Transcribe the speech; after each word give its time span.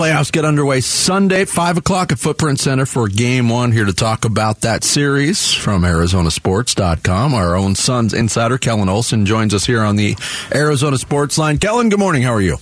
playoffs 0.00 0.32
get 0.32 0.46
underway 0.46 0.80
Sunday 0.80 1.42
at 1.42 1.48
5 1.50 1.76
o'clock 1.76 2.10
at 2.10 2.18
Footprint 2.18 2.58
Center 2.58 2.86
for 2.86 3.06
game 3.06 3.50
one. 3.50 3.70
Here 3.70 3.84
to 3.84 3.92
talk 3.92 4.24
about 4.24 4.62
that 4.62 4.82
series 4.82 5.52
from 5.52 5.82
ArizonaSports.com. 5.82 7.34
Our 7.34 7.54
own 7.54 7.74
Suns 7.74 8.14
insider, 8.14 8.56
Kellan 8.56 8.88
Olson, 8.88 9.26
joins 9.26 9.52
us 9.52 9.66
here 9.66 9.82
on 9.82 9.96
the 9.96 10.16
Arizona 10.54 10.96
Sports 10.96 11.36
Line. 11.36 11.58
Kellan, 11.58 11.90
good 11.90 11.98
morning. 11.98 12.22
How 12.22 12.32
are 12.32 12.40
you? 12.40 12.56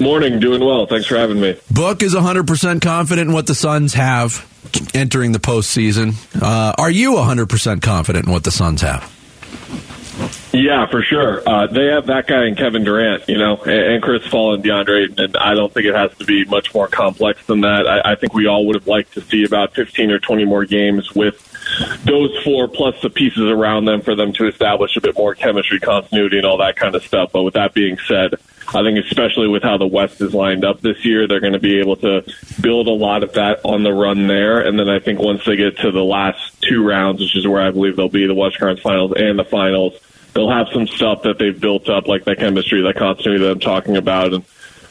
Morning, 0.00 0.40
doing 0.40 0.64
well. 0.64 0.86
Thanks 0.86 1.04
for 1.04 1.18
having 1.18 1.38
me. 1.38 1.60
Book 1.70 2.02
is 2.02 2.14
100% 2.14 2.80
confident 2.80 3.28
in 3.28 3.34
what 3.34 3.46
the 3.46 3.54
Suns 3.54 3.92
have 3.92 4.48
entering 4.94 5.32
the 5.32 5.38
postseason. 5.38 6.14
Uh, 6.40 6.72
are 6.78 6.90
you 6.90 7.12
100% 7.12 7.82
confident 7.82 8.24
in 8.24 8.32
what 8.32 8.44
the 8.44 8.50
Suns 8.50 8.80
have? 8.80 9.15
Yeah, 10.56 10.86
for 10.86 11.02
sure. 11.02 11.46
Uh, 11.46 11.66
they 11.66 11.84
have 11.88 12.06
that 12.06 12.26
guy 12.26 12.44
and 12.46 12.56
Kevin 12.56 12.82
Durant, 12.82 13.28
you 13.28 13.36
know, 13.36 13.58
and, 13.58 13.94
and 13.94 14.02
Chris 14.02 14.26
Paul 14.26 14.54
and 14.54 14.64
DeAndre, 14.64 15.18
and 15.18 15.36
I 15.36 15.52
don't 15.52 15.70
think 15.70 15.84
it 15.84 15.94
has 15.94 16.16
to 16.16 16.24
be 16.24 16.46
much 16.46 16.72
more 16.74 16.88
complex 16.88 17.44
than 17.44 17.60
that. 17.60 17.86
I, 17.86 18.12
I 18.12 18.14
think 18.14 18.32
we 18.32 18.46
all 18.46 18.64
would 18.66 18.74
have 18.74 18.86
liked 18.86 19.12
to 19.14 19.20
see 19.20 19.44
about 19.44 19.74
15 19.74 20.10
or 20.10 20.18
20 20.18 20.46
more 20.46 20.64
games 20.64 21.14
with 21.14 21.42
those 22.06 22.34
four 22.42 22.68
plus 22.68 22.94
the 23.02 23.10
pieces 23.10 23.42
around 23.50 23.84
them 23.84 24.00
for 24.00 24.14
them 24.14 24.32
to 24.32 24.48
establish 24.48 24.96
a 24.96 25.02
bit 25.02 25.14
more 25.18 25.34
chemistry, 25.34 25.78
continuity, 25.78 26.38
and 26.38 26.46
all 26.46 26.56
that 26.56 26.76
kind 26.76 26.94
of 26.94 27.04
stuff. 27.04 27.32
But 27.32 27.42
with 27.42 27.54
that 27.54 27.74
being 27.74 27.98
said, 28.08 28.36
I 28.68 28.82
think 28.82 28.98
especially 29.04 29.48
with 29.48 29.62
how 29.62 29.76
the 29.76 29.86
West 29.86 30.22
is 30.22 30.32
lined 30.32 30.64
up 30.64 30.80
this 30.80 31.04
year, 31.04 31.28
they're 31.28 31.40
going 31.40 31.52
to 31.52 31.58
be 31.58 31.80
able 31.80 31.96
to 31.96 32.24
build 32.62 32.88
a 32.88 32.92
lot 32.92 33.22
of 33.22 33.34
that 33.34 33.60
on 33.62 33.82
the 33.82 33.92
run 33.92 34.26
there. 34.26 34.60
And 34.60 34.78
then 34.78 34.88
I 34.88 35.00
think 35.00 35.20
once 35.20 35.44
they 35.44 35.56
get 35.56 35.76
to 35.78 35.90
the 35.90 36.02
last 36.02 36.62
two 36.62 36.82
rounds, 36.82 37.20
which 37.20 37.36
is 37.36 37.46
where 37.46 37.60
I 37.60 37.70
believe 37.70 37.96
they'll 37.96 38.08
be, 38.08 38.26
the 38.26 38.34
West 38.34 38.58
Conference 38.58 38.80
Finals 38.80 39.12
and 39.16 39.38
the 39.38 39.44
Finals, 39.44 39.92
they'll 40.36 40.50
have 40.50 40.68
some 40.72 40.86
stuff 40.86 41.22
that 41.22 41.38
they've 41.38 41.58
built 41.58 41.88
up, 41.88 42.06
like 42.06 42.24
that 42.24 42.38
chemistry, 42.38 42.82
that 42.82 42.96
continuity 42.96 43.44
that 43.44 43.50
I'm 43.50 43.60
talking 43.60 43.96
about. 43.96 44.32
And 44.34 44.44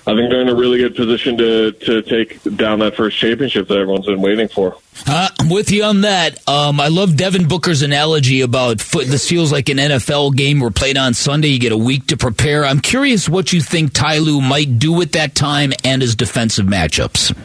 I 0.08 0.14
think 0.14 0.30
they're 0.30 0.42
in 0.42 0.50
a 0.50 0.56
really 0.56 0.78
good 0.80 0.96
position 0.96 1.38
to 1.38 1.72
to 1.72 2.02
take 2.04 2.42
down 2.56 2.80
that 2.80 2.96
first 2.96 3.18
championship 3.18 3.68
that 3.70 3.78
everyone's 3.78 4.06
been 4.06 4.22
waiting 4.22 4.48
for. 4.48 4.78
Uh, 5.08 5.30
I'm 5.40 5.50
with 5.50 5.72
you 5.72 5.84
on 5.84 6.02
that. 6.02 6.40
Um, 6.48 6.80
I 6.80 6.90
love 6.90 7.18
Devin 7.18 7.48
Booker's 7.48 7.82
analogy 7.82 8.42
about 8.42 8.82
foot. 8.82 9.08
This 9.08 9.28
feels 9.28 9.52
like 9.52 9.70
an 9.70 9.78
NFL 9.78 10.36
game. 10.36 10.60
We're 10.60 10.70
played 10.70 10.98
on 10.98 11.14
Sunday. 11.14 11.50
You 11.50 11.60
get 11.60 11.72
a 11.72 11.78
week 11.78 12.08
to 12.08 12.18
prepare. 12.18 12.66
I'm 12.66 12.82
curious 12.82 13.28
what 13.28 13.52
you 13.52 13.62
think 13.62 13.94
Ty 13.94 14.20
Lue 14.20 14.42
might 14.42 14.80
do 14.80 14.94
with 14.94 15.14
that 15.14 15.36
time 15.36 15.74
and 15.84 16.02
his 16.02 16.16
defensive 16.16 16.66
matchups. 16.66 17.36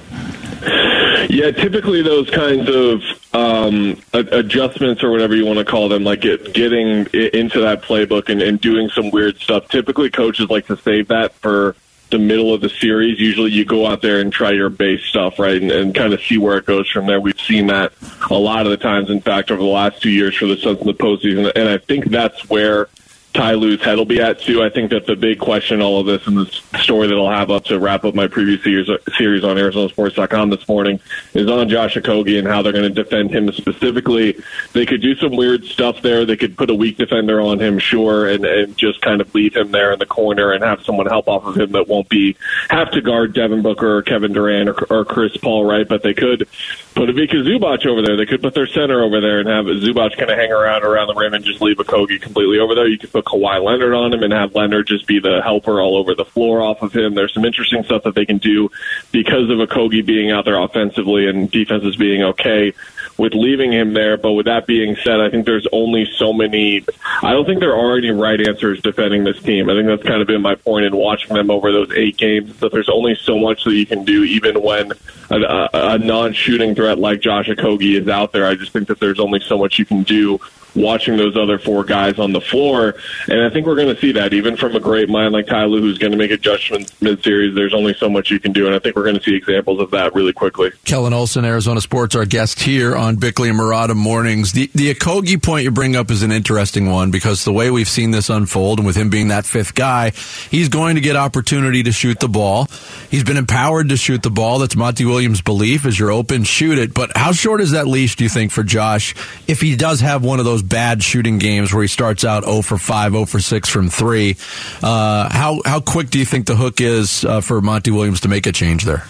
Yeah, 1.31 1.53
typically 1.53 2.03
those 2.03 2.29
kinds 2.29 2.69
of 2.69 3.03
um, 3.33 3.97
adjustments 4.13 5.05
or 5.05 5.13
whatever 5.13 5.37
you 5.37 5.47
want 5.47 5.61
to 5.61 5.65
call 5.65 5.89
them, 5.89 6.03
like 6.03 6.23
get, 6.23 6.53
getting 6.53 7.07
into 7.07 7.61
that 7.61 7.83
playbook 7.83 8.29
and, 8.29 8.43
and 8.43 8.61
doing 8.61 8.89
some 8.91 9.13
weird 9.13 9.39
stuff. 9.39 9.69
Typically, 9.69 10.11
coaches 10.11 10.51
like 10.51 10.67
to 10.67 10.77
save 10.77 11.07
that 11.07 11.33
for 11.35 11.77
the 12.11 12.19
middle 12.19 12.53
of 12.53 12.61
the 12.61 12.69
series. 12.69 13.21
Usually 13.21 13.53
you 13.53 13.65
go 13.65 13.87
out 13.87 14.03
there 14.03 14.19
and 14.19 14.33
try 14.33 14.51
your 14.51 14.71
base 14.71 15.05
stuff, 15.05 15.39
right, 15.39 15.63
and, 15.63 15.71
and 15.71 15.95
kind 15.95 16.13
of 16.13 16.21
see 16.21 16.37
where 16.37 16.59
it 16.59 16.67
goes 16.67 16.91
from 16.91 17.07
there. 17.07 17.21
We've 17.21 17.41
seen 17.41 17.69
that 17.69 17.93
a 18.29 18.35
lot 18.35 18.67
of 18.67 18.71
the 18.71 18.77
times, 18.77 19.09
in 19.09 19.21
fact, 19.21 19.53
over 19.53 19.63
the 19.63 19.69
last 19.69 20.03
two 20.03 20.11
years 20.11 20.37
for 20.37 20.47
the 20.47 20.57
Suns 20.57 20.81
in 20.81 20.87
the 20.89 20.95
postseason. 20.95 21.53
And 21.55 21.69
I 21.69 21.79
think 21.79 22.07
that's 22.07 22.51
where 22.51 22.89
Ty 23.33 23.53
Lue's 23.55 23.81
head 23.81 23.97
will 23.97 24.05
be 24.05 24.21
at 24.21 24.41
too. 24.41 24.63
I 24.63 24.71
think 24.71 24.91
that 24.91 25.07
the 25.07 25.15
big 25.15 25.39
question, 25.39 25.81
all 25.81 26.01
of 26.01 26.07
this, 26.07 26.27
and 26.27 26.37
the 26.37 26.47
story 26.81 27.07
that 27.07 27.15
I'll 27.15 27.31
have 27.31 27.51
up 27.51 27.65
to 27.67 27.79
wrap 27.79 28.05
up 28.05 28.15
my 28.15 28.27
previous 28.27 28.63
series, 28.65 28.89
series 29.17 29.45
on 29.45 29.57
ArizonaSports.com 29.57 30.51
this 30.51 30.67
morning 30.67 30.99
is 31.33 31.49
on 31.49 31.69
Josh 31.69 31.95
Okogie 31.95 32.41
and 32.41 32.49
how 32.49 32.61
they're 32.61 32.73
going 32.73 32.93
to 32.93 33.03
defend 33.03 33.31
him 33.31 33.53
specifically. 33.53 34.37
They 34.73 34.85
could 34.85 35.01
do 35.01 35.15
some 35.15 35.37
weird 35.37 35.65
stuff 35.65 36.03
there. 36.03 36.25
They 36.25 36.37
could 36.37 36.57
put 36.57 36.71
a 36.71 36.75
weak 36.75 36.97
defender 36.97 37.41
on 37.41 37.61
him, 37.61 37.79
sure, 37.79 38.29
and, 38.29 38.45
and 38.45 38.77
just 38.77 39.01
kind 39.01 39.21
of 39.21 39.33
leave 39.33 39.55
him 39.55 39.71
there 39.71 39.93
in 39.93 40.01
the 40.01 40.07
corner 40.07 40.51
and 40.51 40.65
have 40.65 40.83
someone 40.83 41.07
help 41.07 41.29
off 41.29 41.45
of 41.45 41.57
him 41.57 41.71
that 41.73 41.87
won't 41.87 42.09
be 42.09 42.37
have 42.69 42.91
to 42.91 43.01
guard 43.01 43.33
Devin 43.33 43.63
Booker 43.63 43.99
or 43.99 44.03
Kevin 44.03 44.33
Durant 44.33 44.69
or, 44.69 44.93
or 44.93 45.05
Chris 45.05 45.37
Paul, 45.37 45.65
right? 45.65 45.87
But 45.87 46.03
they 46.03 46.15
could 46.15 46.49
put 46.97 47.09
Ivica 47.09 47.37
Zubac 47.37 47.87
over 47.87 48.03
there. 48.03 48.17
They 48.17 48.27
could 48.27 48.43
put 48.43 48.55
their 48.55 48.67
center 48.67 49.03
over 49.03 49.21
there 49.21 49.39
and 49.39 49.49
have 49.49 49.67
Zubac 49.67 50.17
kind 50.17 50.31
of 50.31 50.37
hang 50.37 50.51
around 50.51 50.83
around 50.83 51.07
the 51.07 51.15
rim 51.15 51.35
and 51.35 51.45
just 51.45 51.61
leave 51.61 51.77
Okogie 51.77 52.21
completely 52.21 52.59
over 52.59 52.75
there. 52.75 52.89
You 52.89 52.99
could 52.99 53.20
put 53.21 53.41
Kawhi 53.41 53.63
Leonard 53.63 53.95
on 53.95 54.13
him 54.13 54.23
and 54.23 54.33
have 54.33 54.55
Leonard 54.55 54.87
just 54.87 55.07
be 55.07 55.21
the 55.21 55.41
helper 55.43 55.81
all 55.81 55.97
over 55.97 56.15
the 56.15 56.25
floor 56.25 56.63
off 56.63 56.83
of 56.83 56.95
him. 56.95 57.15
There's 57.15 57.35
some 57.35 57.45
interesting 57.45 57.83
stuff 57.85 58.05
that 58.05 58.15
they 58.15 58.27
can 58.27 58.39
do 58.39 58.71
because 59.13 59.51
of 59.51 59.59
Okogie 59.59 60.05
being 60.05 60.31
out 60.31 60.45
there 60.45 60.59
offensively 60.59 61.29
and 61.29 61.51
defenses 61.51 61.97
being 61.97 62.23
okay 62.23 62.73
with 63.19 63.35
leaving 63.35 63.73
him 63.73 63.93
there. 63.93 64.17
But 64.17 64.33
with 64.33 64.47
that 64.47 64.67
being 64.67 64.97
said, 64.97 65.21
I 65.21 65.31
think 65.31 65.47
there's 65.47 65.67
only 65.73 66.07
so 66.17 66.33
many. 66.33 66.85
I 67.23 67.33
don't 67.33 67.45
think 67.45 67.61
there 67.61 67.77
are 67.77 67.99
any 67.99 68.11
right 68.11 68.41
answers 68.41 68.81
defending 68.81 69.25
this 69.25 69.41
team. 69.43 69.69
I 69.69 69.75
think 69.75 69.87
that's 69.87 70.03
kind 70.03 70.23
of 70.23 70.27
been 70.27 70.43
my 70.43 70.55
point 70.55 70.87
in 70.87 70.97
watching 70.97 71.35
them 71.35 71.51
over 71.51 71.71
those 71.71 71.93
eight 71.93 72.17
games. 72.17 72.59
That 72.61 72.73
there's 72.73 72.89
only 72.89 73.15
so 73.15 73.39
much 73.39 73.65
that 73.65 73.75
you 73.75 73.87
can 73.87 74.05
do, 74.05 74.25
even 74.25 74.63
when 74.63 74.93
a, 75.31 75.69
a, 75.73 75.99
non-shooting 75.99 76.75
threat 76.75 76.99
like 76.99 77.21
Josh 77.21 77.49
Okogie 77.49 78.01
is 78.01 78.09
out 78.09 78.33
there. 78.33 78.47
I 78.47 78.55
just 78.55 78.73
think 78.73 78.89
that 78.89 79.01
there's 79.01 79.21
only 79.21 79.41
so 79.41 79.59
much 79.59 79.79
you 79.79 79.85
can 79.85 80.03
do 80.03 80.41
watching 80.75 81.17
those 81.17 81.37
other 81.37 81.59
four 81.59 81.85
guys 81.85 82.19
on 82.19 82.33
the 82.33 82.41
floor. 82.41 82.95
And 83.29 83.43
I 83.43 83.51
think 83.51 83.67
we're 83.67 83.77
going 83.77 83.95
to 83.95 84.01
see 84.01 84.13
that 84.13 84.33
even 84.33 84.57
from 84.57 84.77
a 84.77 84.81
great 84.81 85.09
mind 85.09 85.33
like 85.33 85.47
Ty 85.47 85.69
who's 85.69 85.99
going 85.99 86.13
to 86.13 86.19
make 86.19 86.31
adjustments 86.31 87.01
mid-series. 87.01 87.55
There's 87.55 87.75
only 87.75 87.95
so 87.95 88.09
much 88.09 88.31
you 88.31 88.41
can 88.41 88.53
do, 88.53 88.67
and 88.67 88.75
I 88.75 88.79
think 88.79 88.97
we're 88.97 89.05
going 89.05 89.19
to 89.19 89.23
see 89.23 89.35
examples 89.35 89.81
of 89.81 89.91
that 89.93 90.15
really 90.15 90.33
quickly. 90.33 90.71
Kellan 90.85 91.13
Olson, 91.13 91.45
Arizona 91.45 91.81
Sports, 91.81 92.15
our 92.15 92.25
guest 92.25 92.61
here 92.61 92.97
on 92.97 93.17
Bickley 93.17 93.49
and 93.49 93.59
Marotta 93.59 93.95
mornings. 93.95 94.53
The 94.53 94.71
the 94.75 94.95
Okogie 94.95 95.43
point 95.43 95.65
you 95.65 95.71
bring 95.71 95.97
up 95.97 96.11
is 96.11 96.23
an 96.23 96.33
interesting 96.33 96.91
one 96.91 97.11
because 97.11 97.45
the 97.45 97.53
way 97.53 97.71
we've 97.71 97.89
seen 97.89 98.11
this 98.11 98.31
unfold, 98.31 98.79
and 98.79 98.87
with 98.87 98.97
him 98.97 99.11
being 99.11 99.29
that 99.29 99.45
fifth 99.45 99.75
guy, 99.75 100.11
he's 100.51 100.69
going 100.69 100.95
to 100.95 101.01
get 101.01 101.17
opportunity 101.17 101.83
to 101.83 101.93
shoot 101.93 102.21
the 102.21 102.29
ball. 102.29 102.67
He's 103.11 103.25
been 103.25 103.37
empowered 103.37 103.89
to 103.91 103.97
shoot 103.97 104.23
the 104.23 104.31
ball. 104.31 104.59
That's 104.59 104.77
Monty 104.77 105.05
Williams' 105.05 105.43
belief: 105.43 105.87
is 105.87 105.99
you're 105.99 106.11
open, 106.11 106.45
shoot 106.45 106.79
it. 106.79 106.95
But 106.95 107.17
how 107.17 107.33
short 107.33 107.61
is 107.61 107.73
that 107.73 107.87
leash? 107.87 108.17
Do 108.17 108.25
you 108.25 108.31
think 108.31 108.53
for 108.53 108.63
Josh 108.63 109.15
if 109.47 109.61
he 109.61 109.77
does 109.77 110.01
have 110.01 110.25
one 110.25 110.39
of 110.39 110.45
those 110.45 110.60
bad 110.63 111.03
shooting 111.03 111.39
games 111.39 111.73
where 111.73 111.83
he 111.83 111.89
starts 111.89 112.25
out 112.25 112.45
0 112.45 112.63
for 112.63 112.79
5, 112.79 113.13
0 113.13 113.25
for 113.27 113.41
6 113.41 113.69
from 113.69 113.89
3. 113.89 114.37
Uh, 114.83 115.29
how, 115.31 115.61
how 115.65 115.81
quick 115.81 116.11
do 116.11 116.19
you 116.19 116.25
think 116.25 116.47
the 116.47 116.57
hook 116.57 116.81
is 116.81 117.25
uh, 117.25 117.41
for 117.41 117.61
Monty 117.61 117.91
Williams 117.91 118.21
to 118.21 118.29
make 118.29 118.47
a 118.47 118.53
change 118.53 118.85
there? 118.85 119.05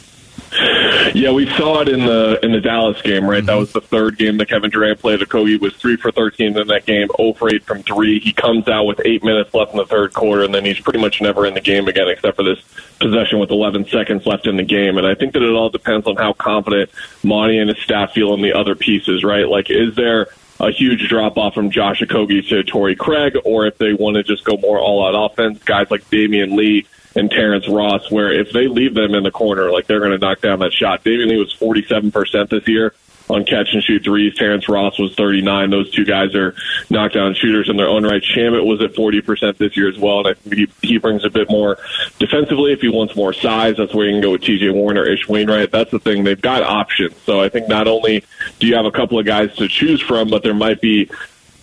Yeah, 1.15 1.33
we 1.33 1.47
saw 1.57 1.81
it 1.81 1.89
in 1.89 2.01
the 2.05 2.39
in 2.43 2.53
the 2.53 2.61
Dallas 2.61 3.01
game, 3.03 3.29
right? 3.29 3.39
Mm-hmm. 3.39 3.47
That 3.47 3.57
was 3.57 3.73
the 3.73 3.81
third 3.81 4.17
game 4.17 4.37
that 4.39 4.49
Kevin 4.49 4.71
Durant 4.71 5.01
played. 5.01 5.21
Okogie 5.21 5.61
was 5.61 5.75
three 5.75 5.97
for 5.97 6.13
thirteen 6.13 6.57
in 6.57 6.69
that 6.69 6.87
game, 6.87 7.09
0 7.17 7.33
for 7.35 7.53
eight 7.53 7.65
from 7.65 7.83
three. 7.83 8.21
He 8.21 8.33
comes 8.33 8.69
out 8.69 8.85
with 8.85 9.01
eight 9.05 9.25
minutes 9.25 9.53
left 9.53 9.73
in 9.73 9.79
the 9.79 9.87
third 9.87 10.13
quarter, 10.13 10.45
and 10.45 10.55
then 10.55 10.65
he's 10.65 10.79
pretty 10.79 11.01
much 11.01 11.21
never 11.21 11.47
in 11.47 11.55
the 11.55 11.61
game 11.61 11.89
again, 11.89 12.09
except 12.09 12.37
for 12.37 12.45
this 12.45 12.61
possession 13.01 13.39
with 13.39 13.51
11 13.51 13.87
seconds 13.87 14.27
left 14.27 14.47
in 14.47 14.57
the 14.57 14.63
game. 14.63 14.99
And 14.99 15.07
I 15.07 15.15
think 15.15 15.33
that 15.33 15.43
it 15.43 15.53
all 15.53 15.71
depends 15.71 16.07
on 16.07 16.17
how 16.17 16.33
confident 16.33 16.91
Monty 17.25 17.59
and 17.59 17.69
his 17.69 17.79
staff 17.79 18.13
feel 18.13 18.35
in 18.35 18.43
the 18.43 18.53
other 18.53 18.75
pieces, 18.75 19.25
right? 19.25 19.49
Like, 19.49 19.71
is 19.71 19.97
there 19.97 20.29
a 20.61 20.71
huge 20.71 21.09
drop 21.09 21.39
off 21.39 21.55
from 21.55 21.71
Josh 21.71 22.01
Okogie 22.01 22.47
to 22.49 22.63
Torrey 22.63 22.95
Craig, 22.95 23.37
or 23.45 23.67
if 23.67 23.79
they 23.79 23.95
want 23.95 24.17
to 24.17 24.23
just 24.23 24.45
go 24.45 24.57
more 24.59 24.79
all 24.79 25.07
out 25.07 25.33
offense, 25.33 25.63
guys 25.65 25.91
like 25.91 26.09
Damion 26.11 26.55
Lee 26.55 26.87
and 27.17 27.31
Terrence 27.31 27.67
Ross, 27.69 28.11
where 28.11 28.33
if 28.33 28.53
they 28.53 28.69
leave 28.69 28.95
them 28.95 29.15
in 29.15 29.25
the 29.25 29.31
corner, 29.31 29.71
like 29.71 29.87
they're 29.87 30.01
going 30.01 30.13
to 30.13 30.19
knock 30.19 30.41
down 30.41 30.61
that 30.61 30.73
shot. 30.73 31.03
Damion 31.03 31.29
Lee 31.29 31.39
was 31.39 31.55
47% 31.55 32.51
this 32.51 32.69
year 32.69 32.95
on 33.31 33.45
catch 33.45 33.73
and 33.73 33.83
shoot 33.83 34.05
threes. 34.05 34.35
Terrence 34.35 34.69
Ross 34.69 34.99
was 34.99 35.15
39. 35.15 35.71
Those 35.71 35.91
two 35.91 36.05
guys 36.05 36.35
are 36.35 36.55
knockdown 36.91 37.35
shooters 37.35 37.69
in 37.69 37.77
their 37.77 37.89
own 37.89 38.05
right. 38.05 38.23
Shamet 38.23 38.65
was 38.65 38.81
at 38.83 38.95
40% 38.95 39.57
this 39.57 39.77
year 39.77 39.89
as 39.89 39.99
well, 39.99 40.27
and 40.27 40.37
he, 40.53 40.69
he 40.83 40.99
brings 40.99 41.25
a 41.25 41.31
bit 41.31 41.51
more 41.51 41.79
defensively. 42.19 42.73
If 42.73 42.81
he 42.81 42.89
wants 42.89 43.17
more 43.17 43.33
size, 43.33 43.77
that's 43.77 43.95
where 43.95 44.07
you 44.07 44.13
can 44.13 44.21
go 44.21 44.33
with 44.33 44.43
TJ 44.43 44.73
Warren, 44.75 44.99
or 44.99 45.07
Ish 45.07 45.29
Wainwright. 45.29 45.71
That's 45.71 45.91
the 45.91 45.99
thing. 45.99 46.25
They've 46.25 46.41
got 46.41 46.63
options. 46.63 47.17
So 47.23 47.41
I 47.41 47.49
think 47.49 47.69
not 47.69 47.87
only 47.87 48.25
do 48.59 48.67
you 48.67 48.75
have 48.77 48.87
a 48.87 48.91
couple 48.91 49.19
of 49.19 49.27
guys 49.27 49.55
to 49.57 49.69
choose 49.69 50.01
from, 50.01 50.29
but 50.29 50.43
there 50.43 50.55
might 50.55 50.81
be 50.81 51.11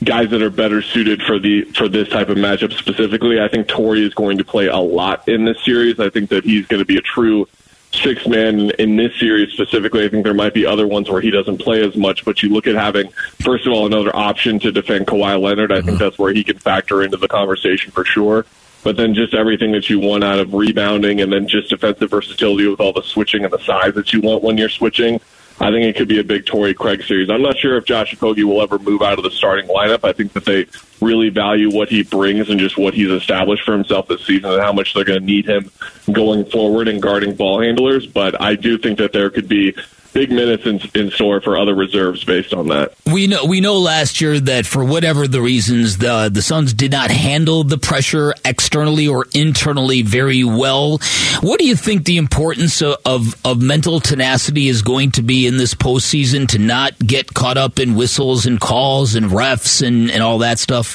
guys 0.03 0.29
that 0.29 0.41
are 0.41 0.49
better 0.49 0.81
suited 0.81 1.21
for 1.23 1.39
the 1.39 1.63
for 1.75 1.87
this 1.89 2.07
type 2.09 2.29
of 2.29 2.37
matchup 2.37 2.73
specifically. 2.73 3.41
I 3.41 3.47
think 3.47 3.67
Torrey 3.67 4.05
is 4.05 4.13
going 4.13 4.37
to 4.37 4.43
play 4.43 4.67
a 4.67 4.77
lot 4.77 5.27
in 5.27 5.45
this 5.45 5.63
series. 5.63 5.99
I 5.99 6.09
think 6.09 6.29
that 6.29 6.43
he's 6.43 6.67
going 6.67 6.79
to 6.79 6.85
be 6.85 6.97
a 6.97 7.01
true 7.01 7.47
six 7.93 8.27
man 8.27 8.71
in 8.71 8.95
this 8.95 9.17
series 9.19 9.53
specifically. 9.53 10.05
I 10.05 10.09
think 10.09 10.23
there 10.23 10.33
might 10.33 10.53
be 10.53 10.65
other 10.65 10.87
ones 10.87 11.09
where 11.09 11.21
he 11.21 11.31
doesn't 11.31 11.59
play 11.59 11.83
as 11.85 11.95
much, 11.95 12.25
but 12.25 12.43
you 12.43 12.49
look 12.49 12.67
at 12.67 12.75
having, 12.75 13.09
first 13.41 13.65
of 13.65 13.73
all, 13.73 13.85
another 13.85 14.15
option 14.15 14.59
to 14.59 14.71
defend 14.71 15.07
Kawhi 15.07 15.41
Leonard. 15.41 15.71
I 15.71 15.75
think 15.75 15.91
mm-hmm. 15.91 15.97
that's 15.97 16.17
where 16.17 16.33
he 16.33 16.43
can 16.43 16.57
factor 16.59 17.03
into 17.03 17.17
the 17.17 17.27
conversation 17.27 17.91
for 17.91 18.05
sure. 18.05 18.45
But 18.83 18.95
then 18.95 19.13
just 19.13 19.33
everything 19.33 19.71
that 19.71 19.89
you 19.89 19.99
want 19.99 20.23
out 20.23 20.39
of 20.39 20.53
rebounding 20.53 21.21
and 21.21 21.31
then 21.31 21.47
just 21.47 21.69
defensive 21.69 22.09
versatility 22.09 22.67
with 22.67 22.79
all 22.79 22.93
the 22.93 23.01
switching 23.01 23.43
and 23.43 23.51
the 23.51 23.59
size 23.59 23.93
that 23.95 24.13
you 24.13 24.21
want 24.21 24.43
when 24.43 24.57
you're 24.57 24.69
switching. 24.69 25.19
I 25.59 25.71
think 25.71 25.85
it 25.85 25.95
could 25.95 26.07
be 26.07 26.19
a 26.19 26.23
big 26.23 26.45
Torrey 26.45 26.75
Craig 26.75 27.03
series. 27.03 27.29
I'm 27.29 27.41
not 27.41 27.57
sure 27.57 27.77
if 27.77 27.85
Josh 27.85 28.15
Okogie 28.15 28.43
will 28.43 28.61
ever 28.61 28.77
move 28.77 29.01
out 29.01 29.17
of 29.17 29.23
the 29.23 29.31
starting 29.31 29.67
lineup. 29.67 30.03
I 30.03 30.13
think 30.13 30.33
that 30.33 30.45
they 30.45 30.67
really 31.01 31.29
value 31.29 31.71
what 31.71 31.89
he 31.89 32.03
brings 32.03 32.49
and 32.49 32.59
just 32.59 32.77
what 32.77 32.93
he's 32.93 33.11
established 33.11 33.63
for 33.63 33.73
himself 33.73 34.07
this 34.07 34.25
season 34.25 34.51
and 34.51 34.61
how 34.61 34.73
much 34.73 34.93
they're 34.93 35.03
going 35.03 35.19
to 35.19 35.25
need 35.25 35.47
him 35.47 35.71
going 36.11 36.45
forward 36.45 36.87
and 36.87 37.01
guarding 37.01 37.35
ball 37.35 37.61
handlers. 37.61 38.05
But 38.05 38.41
I 38.41 38.55
do 38.55 38.77
think 38.77 38.97
that 38.99 39.13
there 39.13 39.29
could 39.29 39.47
be 39.47 39.75
big 40.17 40.31
minutes 40.31 40.65
in, 40.65 40.81
in 40.99 41.11
store 41.11 41.39
for 41.41 41.57
other 41.59 41.75
reserves 41.75 42.23
based 42.23 42.51
on 42.51 42.69
that. 42.69 42.91
We 43.05 43.27
know 43.27 43.45
we 43.45 43.61
know 43.61 43.77
last 43.77 44.19
year 44.19 44.39
that 44.39 44.65
for 44.65 44.83
whatever 44.83 45.27
the 45.27 45.41
reasons, 45.41 45.99
the 45.99 46.29
the 46.33 46.41
Suns 46.41 46.73
did 46.73 46.91
not 46.91 47.11
handle 47.11 47.63
the 47.63 47.77
pressure 47.77 48.33
externally 48.43 49.07
or 49.07 49.27
internally 49.35 50.01
very 50.01 50.43
well. 50.43 50.99
What 51.41 51.59
do 51.59 51.67
you 51.67 51.75
think 51.75 52.05
the 52.05 52.17
importance 52.17 52.81
of, 52.81 52.97
of, 53.05 53.35
of 53.45 53.61
mental 53.61 53.99
tenacity 53.99 54.67
is 54.67 54.81
going 54.81 55.11
to 55.11 55.21
be 55.21 55.45
in 55.45 55.57
this 55.57 55.75
postseason 55.75 56.47
to 56.49 56.57
not 56.57 56.97
get 56.97 57.33
caught 57.33 57.57
up 57.57 57.77
in 57.77 57.95
whistles 57.95 58.47
and 58.47 58.59
calls 58.59 59.13
and 59.13 59.27
refs 59.27 59.85
and, 59.85 60.09
and 60.09 60.23
all 60.23 60.39
that 60.39 60.57
stuff? 60.57 60.86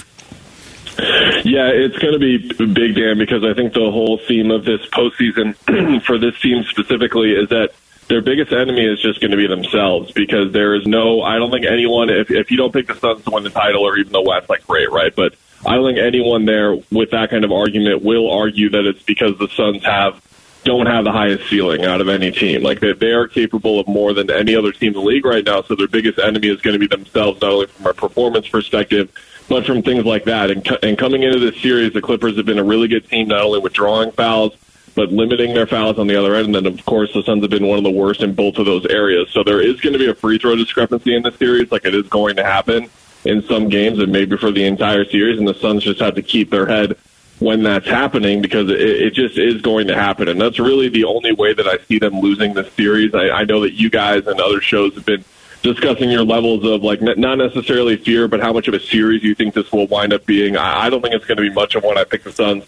Yeah, 1.44 1.69
it's 1.69 1.99
going 1.99 2.12
to 2.12 2.21
be 2.21 2.39
big, 2.73 2.94
Dan, 2.94 3.19
because 3.19 3.44
I 3.44 3.53
think 3.55 3.73
the 3.73 3.91
whole 3.91 4.19
theme 4.29 4.50
of 4.50 4.65
this 4.65 4.81
postseason 4.87 5.56
for 6.05 6.19
this 6.19 6.39
team 6.41 6.62
specifically 6.65 7.33
is 7.33 7.49
that 7.49 7.71
their 8.09 8.21
biggest 8.21 8.53
enemy 8.53 8.85
is 8.85 9.00
just 9.00 9.21
going 9.21 9.33
to 9.33 9.37
be 9.37 9.47
themselves 9.47 10.12
because 10.12 10.53
there 10.53 10.75
is 10.75 10.87
no, 10.87 11.23
I 11.23 11.39
don't 11.39 11.50
think 11.50 11.67
anyone, 11.67 12.11
if, 12.11 12.31
if 12.31 12.50
you 12.50 12.56
don't 12.56 12.73
pick 12.73 12.87
the 12.87 12.94
Suns 12.94 13.25
to 13.25 13.31
win 13.31 13.43
the 13.43 13.50
title 13.50 13.83
or 13.83 13.97
even 13.97 14.12
the 14.12 14.23
West, 14.23 14.49
like 14.49 14.67
great, 14.67 14.91
right? 14.91 15.15
But 15.15 15.35
I 15.67 15.75
don't 15.75 15.87
think 15.87 15.99
anyone 15.99 16.44
there 16.44 16.77
with 16.91 17.11
that 17.11 17.31
kind 17.31 17.44
of 17.44 17.53
argument 17.53 18.03
will 18.03 18.31
argue 18.31 18.71
that 18.71 18.85
it's 18.85 19.03
because 19.03 19.39
the 19.39 19.49
Suns 19.49 19.85
have 19.85 20.21
don't 20.65 20.87
have 20.87 21.05
the 21.05 21.12
highest 21.12 21.49
ceiling 21.49 21.85
out 21.85 22.00
of 22.00 22.09
any 22.09 22.31
team. 22.31 22.62
Like 22.62 22.79
they, 22.79 22.93
they 22.93 23.11
are 23.11 23.27
capable 23.27 23.81
of 23.81 23.89
more 23.89 24.12
than 24.12 24.31
any 24.31 24.55
other 24.55 24.71
team 24.71 24.89
in 24.89 24.94
the 24.94 25.00
league 25.00 25.25
right 25.25 25.44
now. 25.44 25.62
So 25.62 25.75
their 25.75 25.89
biggest 25.89 26.21
enemy 26.21 26.49
is 26.49 26.61
going 26.61 26.75
to 26.75 26.79
be 26.79 26.87
themselves, 26.87 27.41
not 27.41 27.50
only 27.50 27.67
from 27.67 27.87
a 27.87 27.94
performance 27.94 28.47
perspective, 28.49 29.11
but 29.49 29.67
from 29.67 29.83
things 29.83 30.05
like 30.05 30.25
that. 30.25 30.50
And, 30.50 30.67
and 30.83 30.99
coming 30.99 31.23
into 31.23 31.39
this 31.39 31.61
series, 31.61 31.93
the 31.93 32.00
Clippers 32.00 32.37
have 32.37 32.47
been 32.47 32.59
a 32.59 32.65
really 32.65 32.89
good 32.89 33.09
team, 33.09 33.29
not 33.29 33.43
only 33.43 33.59
with 33.59 33.73
drawing 33.73 34.12
fouls, 34.12 34.55
but 34.94 35.11
limiting 35.11 35.55
their 35.55 35.67
fouls 35.67 35.99
on 35.99 36.06
the 36.06 36.17
other 36.17 36.35
end. 36.35 36.47
And 36.47 36.55
then, 36.55 36.67
of 36.67 36.85
course, 36.85 37.12
the 37.12 37.23
Suns 37.23 37.43
have 37.43 37.50
been 37.50 37.67
one 37.67 37.79
of 37.79 37.85
the 37.85 37.91
worst 37.91 38.23
in 38.23 38.35
both 38.35 38.59
of 38.59 38.67
those 38.67 38.87
areas. 38.87 39.31
So 39.31 39.43
there 39.43 39.61
is 39.61 39.81
going 39.81 39.94
to 39.94 39.99
be 39.99 40.09
a 40.09 40.15
free 40.15 40.39
throw 40.39 40.56
discrepancy 40.56 41.15
in 41.15 41.23
this 41.23 41.37
series, 41.37 41.73
like 41.73 41.85
it 41.85 41.94
is 41.94 42.09
going 42.09 42.37
to 42.37 42.44
happen 42.44 42.91
in 43.25 43.43
some 43.44 43.69
games 43.69 43.99
and 44.00 44.11
maybe 44.11 44.37
for 44.37 44.50
the 44.50 44.65
entire 44.65 45.05
series. 45.05 45.39
And 45.39 45.49
the 45.49 45.55
Suns 45.55 45.85
just 45.85 46.00
have 46.00 46.15
to 46.17 46.23
keep 46.23 46.50
their 46.50 46.67
head 46.67 46.97
when 47.39 47.62
that's 47.62 47.87
happening 47.87 48.41
because 48.41 48.71
it, 48.71 48.81
it 48.81 49.15
just 49.15 49.39
is 49.39 49.61
going 49.62 49.89
to 49.89 49.94
happen. 49.94 50.29
And 50.29 50.41
that's 50.41 50.59
really 50.59 50.89
the 50.89 51.05
only 51.05 51.33
way 51.33 51.53
that 51.55 51.67
I 51.67 51.79
see 51.87 51.99
them 51.99 52.21
losing 52.21 52.55
this 52.55 52.73
series. 52.75 53.15
I, 53.15 53.31
I 53.31 53.44
know 53.44 53.61
that 53.62 53.73
you 53.73 53.91
guys 53.91 54.27
and 54.27 54.41
other 54.41 54.61
shows 54.61 54.94
have 54.94 55.06
been 55.06 55.25
discussing 55.62 56.11
your 56.11 56.25
levels 56.25 56.64
of 56.64 56.82
like 56.82 57.00
not 57.00 57.38
necessarily 57.38 57.97
fear, 57.97 58.29
but 58.29 58.41
how 58.41 58.53
much 58.53 58.69
of 58.69 58.75
a 58.75 58.81
series 58.81 59.23
you 59.23 59.35
think 59.35 59.55
this 59.55 59.70
will 59.73 59.87
wind 59.87 60.12
up 60.12 60.26
being. 60.26 60.56
I, 60.56 60.91
don't 60.91 61.00
think 61.00 61.14
it's 61.14 61.25
going 61.25 61.37
to 61.37 61.43
be 61.43 61.50
much 61.50 61.75
of 61.75 61.85
one. 61.85 61.97
I 61.97 62.05
pick 62.05 62.25
the 62.25 62.32
Suns 62.32 62.64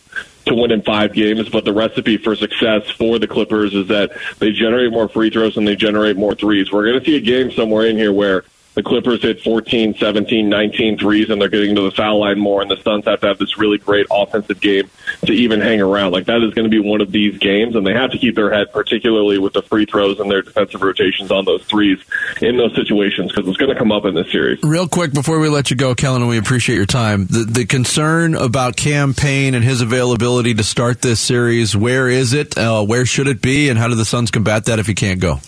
to 0.46 0.55
win 0.55 0.70
in 0.70 0.82
five 0.82 1.12
games, 1.12 1.49
but 1.49 1.64
the 1.64 1.73
recipe 1.73 2.17
for 2.17 2.37
success 2.37 2.88
for 2.91 3.19
the 3.19 3.26
Clippers 3.26 3.75
is 3.75 3.88
that 3.88 4.12
they 4.38 4.52
generate 4.52 4.93
more 4.93 5.08
free 5.08 5.31
throws 5.31 5.56
and 5.56 5.67
they 5.67 5.76
generate 5.76 6.17
more 6.17 6.35
threes. 6.35 6.70
We're 6.70 6.87
going 6.87 7.00
to 7.00 7.05
see 7.05 7.17
a 7.17 7.20
game 7.20 7.50
somewhere 7.50 7.87
in 7.87 7.96
here 7.96 8.12
where 8.12 8.44
the 8.75 8.82
Clippers 8.82 9.23
hit 9.23 9.41
14, 9.41 9.94
17, 9.94 10.49
19 10.49 10.99
threes, 10.99 11.31
and 11.31 11.41
they're 11.41 11.49
getting 11.49 11.76
to 11.76 11.82
the 11.82 11.93
foul 11.93 12.21
line 12.21 12.38
more, 12.38 12.61
and 12.61 12.71
the 12.71 12.76
Suns 12.82 13.05
have 13.05 13.21
to 13.21 13.29
have 13.29 13.38
this 13.38 13.56
really 13.56 13.79
great 13.79 14.06
offensive 14.11 14.61
game 14.61 14.91
to 15.25 15.32
even 15.32 15.61
hang 15.61 15.81
around. 15.81 16.12
Like, 16.12 16.26
that 16.26 16.43
is 16.43 16.53
going 16.55 16.65
to 16.65 16.71
be 16.71 16.81
one 16.81 17.00
of 17.00 17.12
these 17.12 17.38
games, 17.38 17.76
and 17.76 17.87
they 17.87 17.93
have 17.93 18.11
to 18.11 18.19
keep 18.19 18.35
their 18.35 18.53
head, 18.53 18.73
particularly 18.73 19.38
with 19.38 19.53
the 19.53 19.62
free 19.62 19.87
throws 19.87 20.19
and 20.19 20.31
their 20.31 20.43
defensive 20.43 20.82
rotations 20.82 21.31
on 21.31 21.44
those 21.44 21.65
threes 21.65 21.99
in 22.41 22.56
those 22.56 22.75
situations, 22.75 23.31
because 23.32 23.49
it's 23.49 23.56
going 23.56 23.73
to 23.73 23.79
come 23.79 23.93
up 23.93 24.05
in 24.05 24.15
this 24.15 24.31
series. 24.32 24.59
Real 24.62 24.88
quick, 24.88 25.12
before 25.12 25.38
we 25.38 25.49
let 25.49 25.71
you 25.71 25.76
go, 25.76 25.94
Kellan, 25.94 26.26
we 26.26 26.38
appreciate 26.38 26.76
your 26.76 26.87
time, 26.87 27.26
the, 27.26 27.44
the 27.44 27.67
concern 27.67 28.35
about 28.35 28.76
Cam 28.76 29.15
Payne 29.15 29.55
and 29.55 29.65
his 29.65 29.82
availability 29.82 30.55
to 30.55 30.65
start 30.65 31.00
this 31.00 31.21
series, 31.21 31.76
where 31.76 32.09
is 32.09 32.32
it? 32.32 32.59
Uh, 32.59 32.85
where 32.85 33.06
should 33.06 33.29
it 33.29 33.41
be? 33.41 33.69
And 33.69 33.79
how 33.79 33.87
do 33.88 33.94
the 33.94 34.05
Suns 34.05 34.32
combat 34.32 34.65
that 34.65 34.81
if 34.81 34.87
he 34.87 34.94
can't 34.94 35.21
go? 35.21 35.38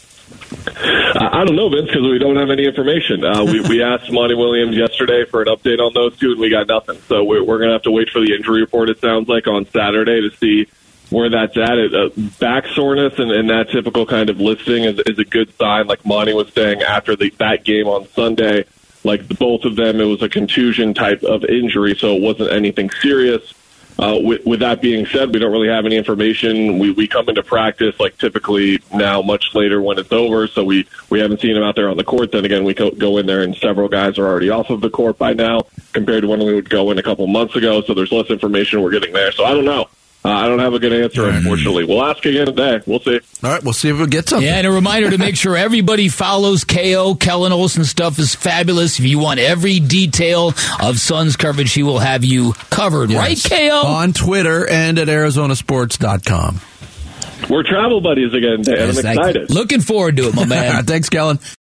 I 1.36 1.44
don't 1.44 1.54
know, 1.54 1.68
Vince, 1.68 1.88
because 1.88 2.00
we 2.00 2.18
don't 2.18 2.36
have 2.36 2.48
any 2.48 2.64
information. 2.64 3.22
Uh, 3.22 3.44
we, 3.44 3.60
we 3.60 3.82
asked 3.82 4.10
Monty 4.10 4.34
Williams 4.34 4.74
yesterday 4.74 5.26
for 5.26 5.42
an 5.42 5.48
update 5.48 5.80
on 5.80 5.92
those 5.92 6.18
two, 6.18 6.30
and 6.30 6.40
we 6.40 6.48
got 6.48 6.66
nothing. 6.66 6.98
So 7.08 7.24
we're, 7.24 7.44
we're 7.44 7.58
going 7.58 7.68
to 7.68 7.74
have 7.74 7.82
to 7.82 7.90
wait 7.90 8.08
for 8.08 8.20
the 8.20 8.34
injury 8.34 8.62
report, 8.62 8.88
it 8.88 9.02
sounds 9.02 9.28
like, 9.28 9.46
on 9.46 9.66
Saturday 9.66 10.22
to 10.22 10.34
see 10.38 10.66
where 11.10 11.28
that's 11.28 11.54
at. 11.58 11.76
It, 11.76 11.94
uh, 11.94 12.08
back 12.40 12.64
soreness 12.68 13.18
and, 13.18 13.30
and 13.30 13.50
that 13.50 13.68
typical 13.68 14.06
kind 14.06 14.30
of 14.30 14.40
listing 14.40 14.84
is, 14.84 14.98
is 15.00 15.18
a 15.18 15.26
good 15.26 15.54
sign, 15.58 15.88
like 15.88 16.06
Monty 16.06 16.32
was 16.32 16.50
saying 16.54 16.80
after 16.80 17.14
the, 17.14 17.28
that 17.36 17.64
game 17.64 17.86
on 17.86 18.08
Sunday. 18.08 18.64
Like 19.04 19.28
the, 19.28 19.34
both 19.34 19.66
of 19.66 19.76
them, 19.76 20.00
it 20.00 20.06
was 20.06 20.22
a 20.22 20.30
contusion 20.30 20.94
type 20.94 21.22
of 21.22 21.44
injury, 21.44 21.94
so 21.96 22.16
it 22.16 22.22
wasn't 22.22 22.50
anything 22.50 22.88
serious. 23.02 23.52
Uh, 23.98 24.18
with, 24.22 24.44
with, 24.44 24.60
that 24.60 24.82
being 24.82 25.06
said, 25.06 25.32
we 25.32 25.38
don't 25.38 25.50
really 25.50 25.68
have 25.68 25.86
any 25.86 25.96
information. 25.96 26.78
We, 26.78 26.90
we 26.90 27.08
come 27.08 27.28
into 27.30 27.42
practice 27.42 27.98
like 27.98 28.18
typically 28.18 28.78
now 28.92 29.22
much 29.22 29.54
later 29.54 29.80
when 29.80 29.98
it's 29.98 30.12
over, 30.12 30.46
so 30.46 30.64
we, 30.64 30.86
we 31.08 31.18
haven't 31.18 31.40
seen 31.40 31.56
him 31.56 31.62
out 31.62 31.76
there 31.76 31.88
on 31.88 31.96
the 31.96 32.04
court. 32.04 32.32
Then 32.32 32.44
again, 32.44 32.64
we 32.64 32.74
go, 32.74 32.90
go 32.90 33.16
in 33.16 33.24
there 33.24 33.42
and 33.42 33.56
several 33.56 33.88
guys 33.88 34.18
are 34.18 34.26
already 34.26 34.50
off 34.50 34.68
of 34.68 34.82
the 34.82 34.90
court 34.90 35.16
by 35.16 35.32
now 35.32 35.62
compared 35.94 36.22
to 36.22 36.28
when 36.28 36.40
we 36.40 36.54
would 36.54 36.68
go 36.68 36.90
in 36.90 36.98
a 36.98 37.02
couple 37.02 37.26
months 37.26 37.56
ago. 37.56 37.80
So 37.82 37.94
there's 37.94 38.12
less 38.12 38.28
information 38.28 38.82
we're 38.82 38.90
getting 38.90 39.14
there. 39.14 39.32
So 39.32 39.44
I 39.44 39.54
don't 39.54 39.64
know. 39.64 39.88
Uh, 40.26 40.30
I 40.30 40.48
don't 40.48 40.58
have 40.58 40.74
a 40.74 40.80
good 40.80 40.92
answer, 40.92 41.28
unfortunately. 41.28 41.84
We'll 41.84 42.04
ask 42.04 42.24
again 42.26 42.46
today. 42.46 42.80
We'll 42.84 42.98
see. 42.98 43.20
All 43.44 43.50
right, 43.50 43.62
we'll 43.62 43.72
see 43.72 43.90
if 43.90 43.98
we 44.00 44.08
get 44.08 44.28
something. 44.28 44.44
Yeah, 44.44 44.56
and 44.56 44.66
a 44.66 44.72
reminder 44.72 45.08
to 45.10 45.18
make 45.18 45.36
sure 45.36 45.56
everybody 45.56 46.08
follows 46.08 46.64
KO. 46.64 47.14
Kellan 47.14 47.52
Olson 47.52 47.84
stuff 47.84 48.18
is 48.18 48.34
fabulous. 48.34 48.98
If 48.98 49.04
you 49.04 49.20
want 49.20 49.38
every 49.38 49.78
detail 49.78 50.52
of 50.82 50.98
Suns 50.98 51.36
coverage, 51.36 51.72
he 51.72 51.84
will 51.84 52.00
have 52.00 52.24
you 52.24 52.54
covered. 52.70 53.10
Yes. 53.10 53.48
Right, 53.48 53.70
KO? 53.70 53.86
On 53.86 54.12
Twitter 54.12 54.68
and 54.68 54.98
at 54.98 55.06
ArizonaSports.com. 55.06 56.60
We're 57.48 57.62
travel 57.62 58.00
buddies 58.00 58.34
again, 58.34 58.62
Dan. 58.62 58.76
Yes, 58.78 59.04
I'm 59.04 59.18
excited. 59.18 59.50
Looking 59.50 59.80
forward 59.80 60.16
to 60.16 60.28
it, 60.28 60.34
my 60.34 60.46
man. 60.46 60.84
Thanks, 60.86 61.08
Kellan. 61.08 61.38